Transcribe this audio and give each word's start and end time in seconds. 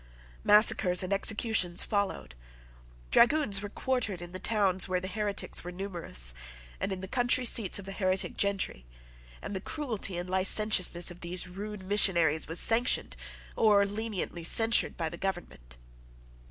Massacres 0.43 1.03
and 1.03 1.13
executions 1.13 1.83
followed. 1.83 2.33
Dragoons 3.11 3.61
were 3.61 3.69
quartered 3.69 4.19
in 4.19 4.31
the 4.31 4.39
towns 4.39 4.87
where 4.89 4.99
the 4.99 5.07
heretics 5.07 5.63
were 5.63 5.71
numerous, 5.71 6.33
and 6.79 6.91
in 6.91 7.01
the 7.01 7.07
country 7.07 7.45
seats 7.45 7.77
of 7.77 7.85
the 7.85 7.91
heretic 7.91 8.35
gentry; 8.35 8.83
and 9.43 9.55
the 9.55 9.61
cruelty 9.61 10.17
and 10.17 10.27
licentiousness 10.27 11.11
of 11.11 11.21
these 11.21 11.45
rude 11.47 11.83
missionaries 11.83 12.47
was 12.47 12.59
sanctioned 12.59 13.15
or 13.55 13.85
leniently 13.85 14.43
censured 14.43 14.97
by 14.97 15.07
the 15.07 15.17
government. 15.17 15.77